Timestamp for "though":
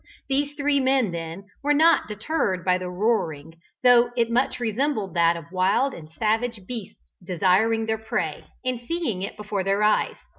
3.83-4.09